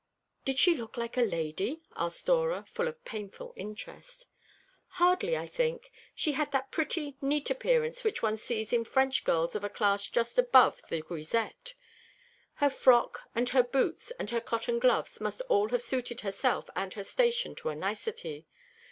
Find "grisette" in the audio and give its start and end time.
11.03-11.75